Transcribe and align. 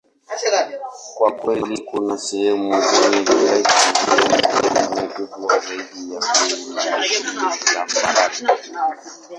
Kwa 1.17 1.31
kweli, 1.31 1.77
kuna 1.81 2.17
sehemu 2.17 2.81
zenye 2.81 3.21
vilima, 3.23 3.71
lakini 4.07 4.73
sehemu 4.73 5.09
kubwa 5.09 5.59
zaidi 5.59 6.13
ya 6.13 6.19
Uholanzi 6.19 7.23
ni 7.23 7.65
tambarare. 7.73 8.99